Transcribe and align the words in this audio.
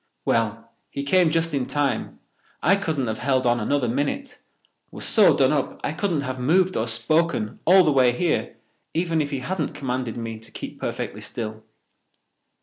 "Well, 0.25 0.71
he 0.89 1.03
came 1.03 1.29
just 1.29 1.53
in 1.53 1.67
time. 1.67 2.17
I 2.63 2.75
couldn't 2.75 3.05
have 3.05 3.19
held 3.19 3.45
on 3.45 3.59
another 3.59 3.87
minute—was 3.87 5.05
so 5.05 5.37
done 5.37 5.51
up 5.53 5.79
I 5.83 5.91
couldn't 5.93 6.21
have 6.21 6.39
moved 6.39 6.75
or 6.75 6.87
spoken 6.87 7.59
all 7.65 7.83
the 7.83 7.91
way 7.91 8.11
here 8.11 8.55
even 8.95 9.21
if 9.21 9.29
he 9.29 9.41
hadn't 9.41 9.75
commanded 9.75 10.17
me 10.17 10.39
to 10.39 10.49
keep 10.51 10.79
perfectly 10.79 11.21
still." 11.21 11.63